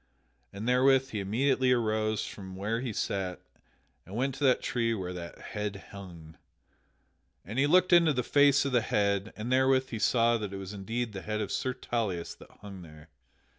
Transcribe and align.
and 0.51 0.67
therewith 0.67 1.11
he 1.11 1.19
immediately 1.19 1.71
arose 1.71 2.25
from 2.25 2.55
where 2.55 2.79
he 2.81 2.91
sat 2.91 3.39
and 4.03 4.15
went 4.15 4.33
to 4.33 4.43
that 4.43 4.59
tree 4.63 4.95
where 4.95 5.13
the 5.13 5.29
head 5.39 5.83
hung. 5.91 6.39
And 7.45 7.59
he 7.59 7.67
looked 7.67 7.93
into 7.93 8.11
the 8.13 8.23
face 8.23 8.65
of 8.65 8.71
the 8.71 8.81
head, 8.81 9.31
and 9.37 9.51
therewith 9.51 9.89
he 9.89 9.99
saw 9.99 10.39
that 10.39 10.53
it 10.53 10.57
was 10.57 10.73
indeed 10.73 11.13
the 11.13 11.21
head 11.21 11.39
of 11.39 11.51
Sir 11.51 11.75
Tauleas 11.75 12.33
that 12.39 12.49
hung 12.63 12.81
there. 12.81 13.09